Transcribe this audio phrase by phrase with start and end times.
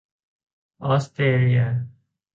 [0.85, 1.61] ออสเตรเลีย